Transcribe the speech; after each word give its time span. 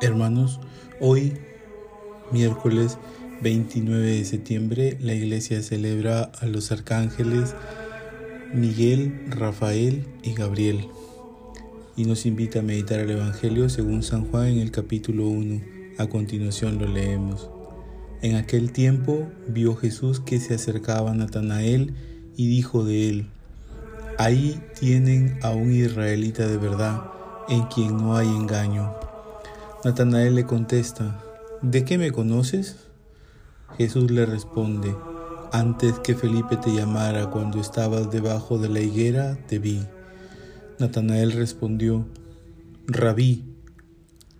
Hermanos, 0.00 0.60
hoy, 1.00 1.34
miércoles 2.32 2.98
29 3.42 4.06
de 4.06 4.24
septiembre, 4.24 4.98
la 5.00 5.14
iglesia 5.14 5.62
celebra 5.62 6.22
a 6.22 6.46
los 6.46 6.72
arcángeles 6.72 7.54
Miguel, 8.52 9.26
Rafael 9.28 10.06
y 10.22 10.34
Gabriel 10.34 10.88
y 11.96 12.04
nos 12.04 12.26
invita 12.26 12.58
a 12.58 12.62
meditar 12.62 13.00
el 13.00 13.10
Evangelio 13.10 13.68
según 13.68 14.02
San 14.02 14.24
Juan 14.26 14.48
en 14.48 14.58
el 14.58 14.70
capítulo 14.70 15.28
1. 15.28 15.60
A 15.98 16.06
continuación 16.06 16.78
lo 16.78 16.88
leemos. 16.88 17.48
En 18.20 18.34
aquel 18.34 18.72
tiempo 18.72 19.28
vio 19.46 19.76
Jesús 19.76 20.18
que 20.18 20.40
se 20.40 20.54
acercaba 20.54 21.12
a 21.12 21.14
Natanael 21.14 21.94
y 22.36 22.48
dijo 22.48 22.84
de 22.84 23.08
él, 23.08 23.26
Ahí 24.18 24.60
tienen 24.78 25.38
a 25.42 25.50
un 25.50 25.72
israelita 25.72 26.46
de 26.46 26.56
verdad, 26.56 27.02
en 27.48 27.64
quien 27.64 27.96
no 27.96 28.16
hay 28.16 28.28
engaño. 28.28 28.94
Natanael 29.84 30.34
le 30.34 30.44
contesta, 30.44 31.22
¿de 31.62 31.84
qué 31.84 31.98
me 31.98 32.10
conoces? 32.10 32.76
Jesús 33.76 34.10
le 34.10 34.24
responde, 34.24 34.94
antes 35.52 35.98
que 36.00 36.14
Felipe 36.14 36.56
te 36.56 36.74
llamara 36.74 37.30
cuando 37.30 37.60
estabas 37.60 38.10
debajo 38.10 38.58
de 38.58 38.68
la 38.68 38.80
higuera, 38.80 39.38
te 39.46 39.58
vi. 39.58 39.86
Natanael 40.78 41.32
respondió, 41.32 42.06
Rabí, 42.86 43.44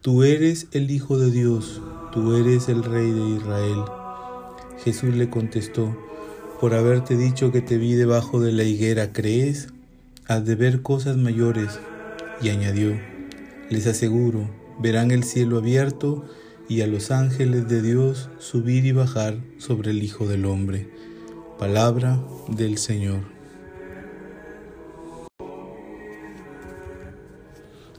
tú 0.01 0.23
eres 0.23 0.69
el 0.73 0.91
Hijo 0.91 1.19
de 1.19 1.31
Dios, 1.31 1.81
tú 2.13 2.35
eres 2.37 2.69
el 2.69 2.83
Rey 2.83 3.11
de 3.11 3.29
Israel. 3.37 3.85
Jesús 4.83 5.15
le 5.15 5.31
contestó, 5.31 5.97
por 6.61 6.75
haberte 6.75 7.17
dicho 7.17 7.53
que 7.53 7.61
te 7.61 7.79
vi 7.79 7.95
debajo 7.95 8.41
de 8.41 8.53
la 8.53 8.65
higuera, 8.65 9.13
¿crees? 9.13 9.69
Has 10.27 10.45
de 10.45 10.55
ver 10.55 10.83
cosas 10.83 11.17
mayores. 11.17 11.79
Y 12.41 12.49
añadió, 12.49 12.99
les 13.71 13.87
aseguro, 13.87 14.51
verán 14.79 15.11
el 15.11 15.25
cielo 15.25 15.59
abierto 15.59 16.25
y 16.69 16.81
a 16.81 16.87
los 16.87 17.11
ángeles 17.11 17.69
de 17.69 17.83
Dios 17.83 18.31
subir 18.39 18.85
y 18.87 18.93
bajar 18.93 19.39
sobre 19.59 19.91
el 19.91 20.03
Hijo 20.03 20.27
del 20.27 20.47
Hombre. 20.47 20.89
Palabra 21.59 22.21
del 22.49 22.79
Señor. 22.79 23.21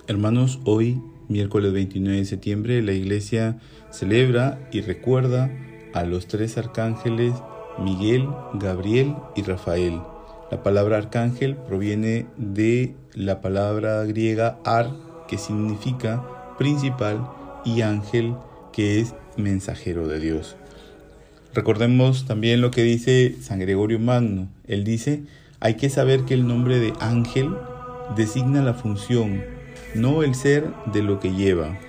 Hermanos, 0.08 0.60
hoy, 0.66 1.02
miércoles 1.30 1.74
29 1.74 2.20
de 2.20 2.26
septiembre, 2.26 2.82
la 2.84 2.94
iglesia 2.94 3.60
celebra 3.92 4.68
y 4.72 4.82
recuerda 4.82 5.50
a 5.94 6.04
los 6.04 6.28
tres 6.28 6.58
arcángeles 6.58 7.34
Miguel, 7.80 8.28
Gabriel 8.54 9.16
y 9.36 9.42
Rafael. 9.42 10.02
La 10.52 10.62
palabra 10.62 10.98
arcángel 10.98 11.56
proviene 11.56 12.28
de 12.38 12.94
la 13.14 13.42
palabra 13.42 14.04
griega 14.06 14.60
ar, 14.64 14.92
que 15.28 15.38
significa 15.38 16.24
principal, 16.58 17.28
y 17.66 17.82
ángel, 17.82 18.36
que 18.72 19.00
es 19.00 19.16
mensajero 19.38 20.08
de 20.08 20.20
Dios. 20.20 20.56
Recordemos 21.54 22.26
también 22.26 22.62
lo 22.62 22.70
que 22.70 22.84
dice 22.84 23.36
San 23.42 23.60
Gregorio 23.60 23.98
Magno. 23.98 24.48
Él 24.68 24.84
dice, 24.84 25.24
hay 25.60 25.76
que 25.76 25.90
saber 25.90 26.22
que 26.26 26.36
el 26.36 26.48
nombre 26.48 26.80
de 26.80 26.94
ángel 27.00 27.50
designa 28.16 28.62
la 28.62 28.76
función, 28.76 29.44
no 29.96 30.22
el 30.22 30.36
ser 30.36 30.68
de 30.94 31.02
lo 31.02 31.20
que 31.20 31.34
lleva. 31.34 31.80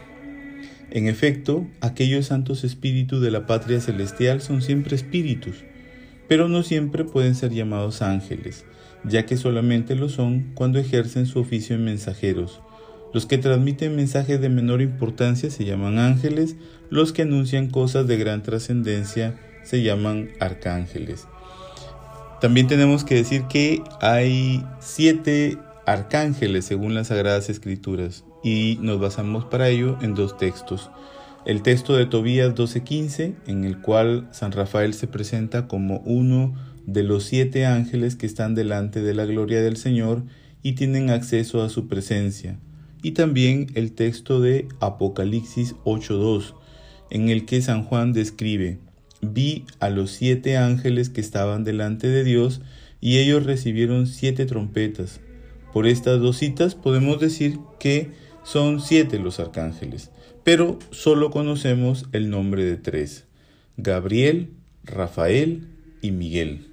En 0.91 1.09
efecto, 1.09 1.67
aquellos 1.81 2.27
santos 2.27 2.65
espíritus 2.65 3.21
de 3.21 3.31
la 3.31 3.45
patria 3.45 3.81
celestial 3.81 4.41
son 4.41 4.63
siempre 4.63 4.97
espíritus, 4.97 5.65
pero 6.29 6.49
no 6.49 6.63
siempre 6.63 7.05
pueden 7.05 7.35
ser 7.35 7.53
llamados 7.53 8.03
ángeles, 8.03 8.65
ya 9.05 9.27
que 9.27 9.37
solamente 9.37 9.95
lo 9.95 10.09
son 10.09 10.53
cuando 10.55 10.79
ejercen 10.79 11.27
su 11.27 11.41
oficio 11.41 11.77
en 11.77 11.85
mensajeros. 11.85 12.61
Los 13.13 13.27
que 13.27 13.39
transmiten 13.39 13.97
mensajes 13.97 14.41
de 14.41 14.49
menor 14.49 14.83
importancia 14.83 15.51
se 15.51 15.65
llaman 15.65 15.99
ángeles, 15.99 16.57
los 16.91 17.13
que 17.13 17.23
anuncian 17.23 17.69
cosas 17.69 18.07
de 18.07 18.19
gran 18.19 18.43
trascendencia 18.43 19.39
se 19.65 19.83
llaman 19.83 20.31
arcángeles. 20.41 21.27
También 22.41 22.67
tenemos 22.67 23.05
que 23.05 23.15
decir 23.15 23.45
que 23.45 23.83
hay 24.01 24.65
siete 24.81 25.59
arcángeles 25.87 26.67
según 26.67 26.95
las 26.95 27.09
Sagradas 27.09 27.49
Escrituras 27.49 28.25
y 28.45 28.79
nos 28.83 29.01
basamos 29.01 29.47
para 29.47 29.69
ello 29.69 29.97
en 30.03 30.15
dos 30.15 30.37
textos. 30.37 30.91
El 31.47 31.63
texto 31.63 31.95
de 31.95 32.07
Tobías 32.07 32.57
12:15, 32.57 33.37
en 33.47 33.63
el 33.63 33.81
cual 33.81 34.29
San 34.33 34.51
Rafael 34.51 34.95
se 34.95 35.07
presenta 35.07 35.69
como 35.69 36.01
uno 36.01 36.57
de 36.87 37.05
los 37.05 37.23
siete 37.23 37.67
ángeles 37.67 38.17
que 38.17 38.27
están 38.27 38.57
delante 38.57 39.01
de 39.01 39.15
la 39.15 39.27
gloria 39.27 39.63
del 39.63 39.77
Señor 39.77 40.25
y 40.65 40.73
tienen 40.73 41.09
acceso 41.09 41.63
a 41.63 41.69
su 41.69 41.87
presencia. 41.87 42.59
Y 43.01 43.13
también 43.13 43.69
el 43.75 43.93
texto 43.93 44.41
de 44.41 44.67
Apocalipsis 44.81 45.77
8:2, 45.85 46.57
en 47.11 47.29
el 47.29 47.47
que 47.47 47.63
San 47.63 47.85
Juan 47.85 48.13
describe, 48.13 48.81
vi 49.23 49.67
a 49.79 49.89
los 49.89 50.11
siete 50.11 50.57
ángeles 50.57 51.11
que 51.11 51.21
estaban 51.21 51.63
delante 51.63 52.09
de 52.09 52.25
Dios 52.25 52.61
y 53.01 53.19
ellos 53.19 53.47
recibieron 53.47 54.09
siete 54.09 54.47
trompetas. 54.47 55.21
Por 55.73 55.87
estas 55.87 56.19
dos 56.19 56.39
citas 56.39 56.75
podemos 56.75 57.21
decir 57.21 57.61
que 57.79 58.11
son 58.43 58.81
siete 58.81 59.21
los 59.21 59.39
arcángeles 59.39 60.11
pero 60.47 60.79
solo 60.93 61.33
conocemos 61.33 62.07
el 62.13 62.31
nombre 62.31 62.65
de 62.65 62.77
tres, 62.77 63.25
Gabriel, 63.77 64.51
Rafael 64.85 65.67
y 66.03 66.13
Miguel. 66.13 66.69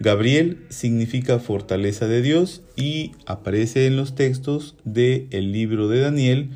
Gabriel 0.00 0.64
significa 0.70 1.38
fortaleza 1.38 2.08
de 2.08 2.22
Dios 2.22 2.62
y 2.74 3.12
aparece 3.26 3.86
en 3.86 3.98
los 3.98 4.14
textos 4.14 4.76
del 4.84 5.26
el 5.30 5.52
libro 5.52 5.88
de 5.88 6.00
Daniel 6.00 6.48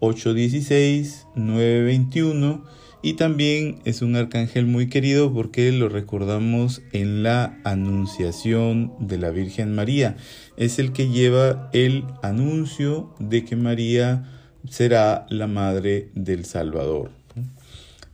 8.16, 0.00 1.28
9.21 1.34 2.62
y 3.00 3.14
también 3.14 3.78
es 3.86 4.02
un 4.02 4.16
arcángel 4.16 4.66
muy 4.66 4.90
querido 4.90 5.32
porque 5.32 5.72
lo 5.72 5.88
recordamos 5.88 6.82
en 6.92 7.22
la 7.22 7.58
anunciación 7.64 8.92
de 8.98 9.16
la 9.16 9.30
Virgen 9.30 9.74
María. 9.74 10.18
Es 10.58 10.78
el 10.78 10.92
que 10.92 11.08
lleva 11.08 11.70
el 11.72 12.04
anuncio 12.22 13.14
de 13.18 13.46
que 13.46 13.56
María 13.56 14.35
será 14.70 15.26
la 15.30 15.46
madre 15.46 16.08
del 16.14 16.44
Salvador. 16.44 17.10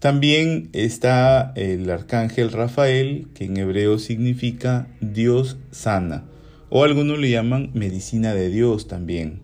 También 0.02 0.68
está 0.72 1.52
el 1.54 1.88
arcángel 1.88 2.50
Rafael, 2.50 3.28
que 3.34 3.44
en 3.44 3.56
hebreo 3.56 4.00
significa 4.00 4.88
Dios 5.00 5.58
sana, 5.70 6.24
o 6.70 6.82
algunos 6.82 7.20
le 7.20 7.30
llaman 7.30 7.70
medicina 7.72 8.34
de 8.34 8.48
Dios 8.48 8.88
también. 8.88 9.42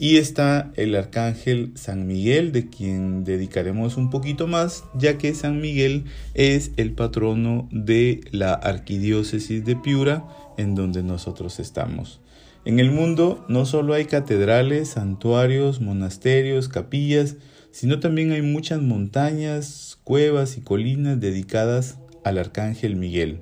Y 0.00 0.16
está 0.16 0.72
el 0.74 0.96
arcángel 0.96 1.70
San 1.76 2.08
Miguel, 2.08 2.50
de 2.50 2.68
quien 2.68 3.22
dedicaremos 3.22 3.96
un 3.96 4.10
poquito 4.10 4.48
más, 4.48 4.82
ya 4.98 5.18
que 5.18 5.34
San 5.34 5.60
Miguel 5.60 6.06
es 6.34 6.72
el 6.76 6.90
patrono 6.90 7.68
de 7.70 8.22
la 8.32 8.54
arquidiócesis 8.54 9.64
de 9.64 9.76
Piura, 9.76 10.24
en 10.56 10.74
donde 10.74 11.04
nosotros 11.04 11.60
estamos. 11.60 12.21
En 12.64 12.78
el 12.78 12.92
mundo 12.92 13.44
no 13.48 13.66
solo 13.66 13.94
hay 13.94 14.04
catedrales, 14.04 14.90
santuarios, 14.90 15.80
monasterios, 15.80 16.68
capillas, 16.68 17.36
sino 17.72 17.98
también 17.98 18.30
hay 18.30 18.42
muchas 18.42 18.80
montañas, 18.80 19.98
cuevas 20.04 20.56
y 20.56 20.60
colinas 20.60 21.18
dedicadas 21.18 21.98
al 22.22 22.38
Arcángel 22.38 22.94
Miguel, 22.94 23.40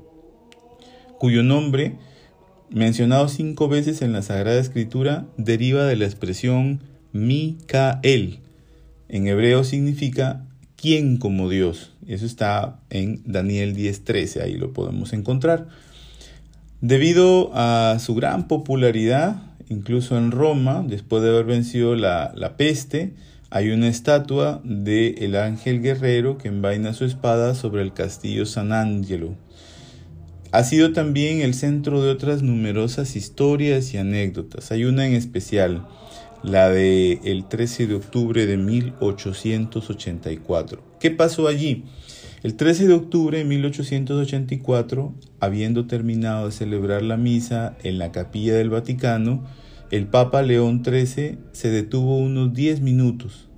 cuyo 1.18 1.42
nombre, 1.42 1.98
mencionado 2.70 3.28
cinco 3.28 3.68
veces 3.68 4.00
en 4.00 4.12
la 4.12 4.22
Sagrada 4.22 4.58
Escritura, 4.58 5.26
deriva 5.36 5.84
de 5.84 5.96
la 5.96 6.06
expresión 6.06 6.80
Micael. 7.12 8.38
En 9.08 9.26
hebreo 9.26 9.64
significa 9.64 10.46
¿quién 10.76 11.18
como 11.18 11.50
Dios? 11.50 11.92
Eso 12.06 12.24
está 12.24 12.80
en 12.88 13.22
Daniel 13.26 13.76
10:13, 13.76 14.40
ahí 14.42 14.54
lo 14.54 14.72
podemos 14.72 15.12
encontrar. 15.12 15.68
Debido 16.80 17.50
a 17.52 17.98
su 18.00 18.14
gran 18.14 18.48
popularidad, 18.48 19.42
incluso 19.68 20.16
en 20.16 20.30
Roma, 20.30 20.82
después 20.86 21.22
de 21.22 21.28
haber 21.28 21.44
vencido 21.44 21.94
la, 21.94 22.54
peste, 22.56 23.12
hay 23.50 23.68
una 23.68 23.88
estatua 23.88 24.62
del 24.64 25.22
el 25.22 25.36
ángel 25.36 25.82
guerrero 25.82 26.38
que 26.38 26.48
envaina 26.48 26.94
su 26.94 27.04
espada 27.04 27.54
sobre 27.54 27.82
el 27.82 27.92
castillo 27.92 28.46
San 28.46 28.72
Angelo. 28.72 29.36
Ha 30.52 30.64
sido 30.64 30.94
también 30.94 31.42
el 31.42 31.52
centro 31.52 32.02
de 32.02 32.10
otras 32.10 32.42
numerosas 32.42 33.14
historias 33.14 33.92
y 33.92 33.98
anécdotas. 33.98 34.72
Hay 34.72 34.84
una 34.84 35.06
en 35.06 35.12
especial, 35.12 35.86
la 36.42 36.70
de 36.70 37.20
el 37.24 37.46
13 37.46 37.88
de 37.88 37.96
octubre 37.96 38.46
de 38.46 38.56
1884. 38.56 40.82
¿Qué 40.98 41.10
pasó 41.10 41.46
allí? 41.46 41.84
El 42.42 42.54
13 42.54 42.86
de 42.86 42.94
octubre 42.94 43.36
de 43.36 43.44
1884, 43.44 45.12
habiendo 45.40 45.86
terminado 45.86 46.46
de 46.46 46.52
celebrar 46.52 47.02
la 47.02 47.18
misa 47.18 47.76
en 47.82 47.98
la 47.98 48.12
capilla 48.12 48.54
del 48.54 48.70
Vaticano, 48.70 49.44
el 49.90 50.06
Papa 50.06 50.40
León 50.40 50.82
XIII 50.82 51.36
se 51.52 51.68
detuvo 51.68 52.16
unos 52.16 52.54
10 52.54 52.80
minutos. 52.80 53.50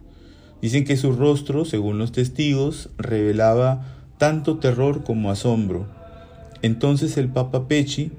Dicen 0.60 0.82
que 0.82 0.96
su 0.96 1.12
rostro, 1.12 1.64
según 1.64 1.98
los 1.98 2.10
testigos, 2.10 2.90
revelaba 2.98 3.86
tanto 4.18 4.58
terror 4.58 5.04
como 5.04 5.30
asombro. 5.30 5.86
Entonces 6.62 7.16
el 7.16 7.28
Papa 7.28 7.68
Pecci, 7.68 8.10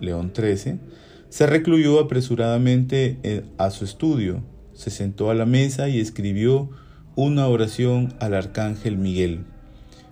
León 0.00 0.32
XIII, 0.34 0.78
se 1.28 1.46
recluyó 1.46 2.00
apresuradamente 2.00 3.18
eh, 3.24 3.44
a 3.58 3.68
su 3.68 3.84
estudio, 3.84 4.42
se 4.72 4.88
sentó 4.88 5.28
a 5.28 5.34
la 5.34 5.44
mesa 5.44 5.90
y 5.90 6.00
escribió 6.00 6.70
una 7.14 7.46
oración 7.46 8.14
al 8.20 8.32
arcángel 8.32 8.96
Miguel. 8.96 9.44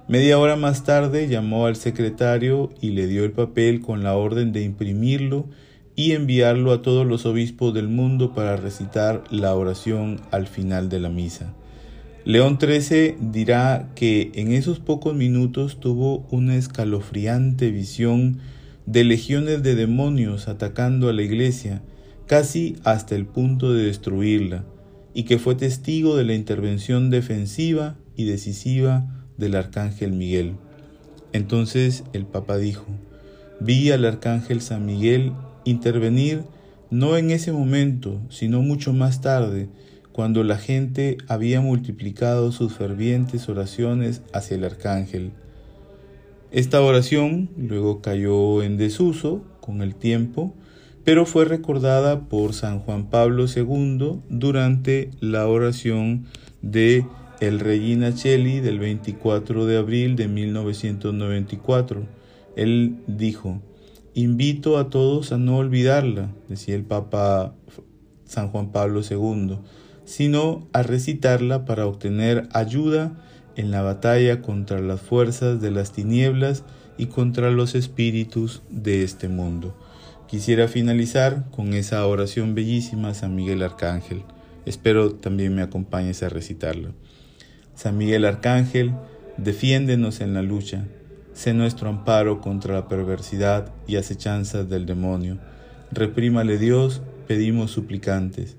Media 0.07 0.39
hora 0.39 0.57
más 0.57 0.85
tarde 0.85 1.29
llamó 1.29 1.65
al 1.65 1.77
secretario 1.77 2.71
y 2.83 2.91
le 2.91 3.07
dio 3.07 3.25
el 3.25 3.33
papel 3.33 3.81
con 3.81 4.03
la 4.03 4.15
orden 4.15 4.53
de 4.53 4.63
imprimirlo 4.63 5.47
y 5.97 6.13
enviarlo 6.13 6.73
a 6.73 6.83
todos 6.83 7.07
los 7.07 7.25
obispos 7.25 7.73
del 7.73 7.89
mundo 7.89 8.35
para 8.35 8.57
recitar 8.57 9.25
la 9.31 9.55
oración 9.55 10.21
al 10.31 10.47
final 10.47 10.91
de 10.91 11.01
la 11.01 11.09
misa. 11.09 11.55
León 12.27 12.59
XIII 12.61 13.17
dirá 13.19 13.93
que 13.95 14.31
en 14.35 14.53
esos 14.53 14.79
pocos 14.79 15.15
minutos 15.15 15.81
tuvo 15.81 16.27
una 16.31 16.57
escalofriante 16.57 17.71
visión 17.71 18.41
de 18.85 19.05
legiones 19.05 19.63
de 19.63 19.75
demonios 19.75 20.49
atacando 20.49 21.09
a 21.09 21.15
la 21.15 21.23
iglesia, 21.23 21.81
casi 22.27 22.77
hasta 22.85 23.15
el 23.15 23.25
punto 23.25 23.73
de 23.73 23.85
destruirla, 23.85 24.67
y 25.15 25.23
que 25.23 25.39
fue 25.39 25.55
testigo 25.55 26.15
de 26.15 26.25
la 26.25 26.35
intervención 26.35 27.09
defensiva 27.09 27.97
y 28.17 28.25
decisiva 28.25 29.14
del 29.37 29.55
arcángel 29.57 30.13
Miguel. 30.13 30.55
Entonces 31.33 32.05
el 32.13 32.27
Papa 32.27 32.57
dijo, 32.57 32.87
vi 33.61 33.91
al 33.91 34.05
arcángel 34.05 34.61
San 34.61 34.87
Miguel 34.87 35.33
intervenir 35.65 36.43
no 36.91 37.17
en 37.17 37.31
ese 37.31 37.53
momento, 37.53 38.21
sino 38.29 38.63
mucho 38.63 38.93
más 38.93 39.21
tarde, 39.21 39.69
cuando 40.13 40.45
la 40.45 40.59
gente 40.59 41.19
había 41.27 41.61
multiplicado 41.61 42.53
sus 42.53 42.73
fervientes 42.73 43.49
oraciones 43.49 44.23
hacia 44.33 44.57
el 44.57 44.65
arcángel. 44.65 45.33
Esta 46.53 46.81
oración 46.81 47.51
luego 47.57 48.01
cayó 48.01 48.63
en 48.63 48.77
desuso 48.77 49.43
con 49.61 49.83
el 49.83 49.97
tiempo, 49.97 50.55
pero 51.03 51.27
fue 51.27 51.47
recordada 51.47 52.29
por 52.29 52.55
San 52.55 52.79
Juan 52.79 53.11
Pablo 53.11 53.47
II 53.53 54.21
durante 54.29 55.11
la 55.19 55.49
oración 55.49 56.27
de 56.63 57.05
el 57.41 57.61
Regina 57.61 58.15
Cheli 58.15 58.61
del 58.61 58.79
24 58.79 59.67
de 59.67 59.77
abril 59.77 60.17
de 60.17 60.29
1994. 60.29 62.07
Él 62.57 62.97
dijo, 63.07 63.61
invito 64.15 64.79
a 64.79 64.91
todos 64.91 65.33
a 65.33 65.39
no 65.39 65.57
olvidarla, 65.57 66.31
decía 66.49 66.75
el 66.75 66.85
Papa 66.85 67.55
San 68.25 68.49
Juan 68.51 68.73
Pablo 68.73 69.01
II, 69.09 69.59
sino 70.05 70.69
a 70.73 70.83
recitarla 70.83 71.65
para 71.65 71.87
obtener 71.87 72.49
ayuda 72.53 73.13
en 73.57 73.71
la 73.71 73.83
batalla 73.83 74.43
contra 74.43 74.81
las 74.81 75.01
fuerzas 75.01 75.61
de 75.61 75.71
las 75.71 75.93
tinieblas 75.93 76.65
y 76.99 77.07
contra 77.07 77.51
los 77.51 77.75
espíritus 77.75 78.63
de 78.71 79.03
este 79.03 79.29
mundo. 79.29 79.77
Quisiera 80.29 80.69
finalizar 80.69 81.49
con 81.51 81.75
esa 81.75 82.07
oración 82.07 82.55
bellísima 82.55 83.15
San 83.15 83.35
Miguel 83.35 83.63
Arcángel. 83.63 84.23
Espero 84.65 85.13
también 85.15 85.55
me 85.55 85.63
acompañes 85.63 86.23
a 86.23 86.29
recitarla. 86.29 86.93
San 87.75 87.99
Miguel 87.99 88.25
Arcángel, 88.25 88.93
defiéndenos 89.37 90.21
en 90.21 90.35
la 90.35 90.43
lucha, 90.43 90.85
sé 91.33 91.55
nuestro 91.55 91.89
amparo 91.89 92.41
contra 92.41 92.75
la 92.75 92.89
perversidad 92.89 93.73
y 93.87 93.97
acechanzas 93.97 94.69
del 94.69 94.87
demonio. 94.87 95.39
Reprímale 95.91 96.59
Dios, 96.59 97.03
pedimos 97.27 97.71
suplicantes. 97.71 98.57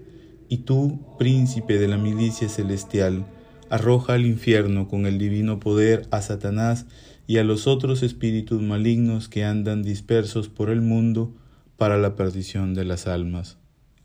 Y 0.48 0.58
tú, 0.60 1.00
príncipe 1.18 1.80
de 1.80 1.88
la 1.88 1.98
milicia 1.98 2.50
celestial, 2.50 3.26
arroja 3.70 4.14
al 4.14 4.26
infierno 4.26 4.88
con 4.88 5.06
el 5.06 5.18
divino 5.18 5.60
poder 5.60 6.08
a 6.12 6.22
Satanás 6.22 6.86
y 7.28 7.38
a 7.38 7.44
los 7.44 7.68
otros 7.68 8.04
espíritus 8.04 8.62
malignos 8.62 9.28
que 9.28 9.44
andan 9.44 9.82
dispersos 9.82 10.50
por 10.50 10.70
el 10.70 10.82
mundo 10.82 11.34
para 11.78 11.98
la 11.98 12.16
perdición 12.16 12.74
de 12.74 12.86
las 12.86 13.08
almas. 13.08 13.58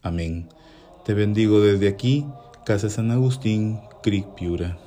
Amén. 0.02 0.48
Te 1.04 1.14
bendigo 1.14 1.60
desde 1.60 1.88
aquí, 1.88 2.26
Casa 2.64 2.88
San 2.88 3.10
Agustín, 3.10 3.80
Cric 4.02 4.26
Piura. 4.34 4.78